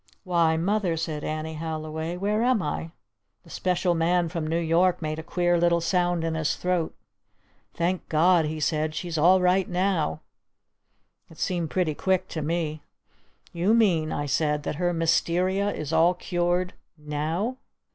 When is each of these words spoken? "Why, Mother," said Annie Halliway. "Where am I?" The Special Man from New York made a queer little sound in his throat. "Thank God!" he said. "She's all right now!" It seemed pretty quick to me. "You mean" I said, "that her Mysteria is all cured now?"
"Why, 0.23 0.57
Mother," 0.57 0.97
said 0.97 1.23
Annie 1.23 1.53
Halliway. 1.53 2.17
"Where 2.17 2.41
am 2.41 2.63
I?" 2.63 2.89
The 3.43 3.51
Special 3.51 3.93
Man 3.93 4.29
from 4.29 4.47
New 4.47 4.57
York 4.57 4.99
made 4.99 5.19
a 5.19 5.21
queer 5.21 5.59
little 5.59 5.79
sound 5.79 6.23
in 6.23 6.33
his 6.33 6.55
throat. 6.55 6.95
"Thank 7.75 8.09
God!" 8.09 8.45
he 8.45 8.59
said. 8.59 8.95
"She's 8.95 9.19
all 9.19 9.41
right 9.41 9.69
now!" 9.69 10.21
It 11.29 11.37
seemed 11.37 11.69
pretty 11.69 11.93
quick 11.93 12.27
to 12.29 12.41
me. 12.41 12.81
"You 13.53 13.75
mean" 13.75 14.11
I 14.11 14.25
said, 14.25 14.63
"that 14.63 14.77
her 14.81 14.91
Mysteria 14.91 15.71
is 15.71 15.93
all 15.93 16.15
cured 16.15 16.73
now?" 16.97 17.57